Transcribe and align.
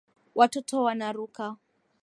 Watoto 0.35 0.83
wanaruka 0.83 1.57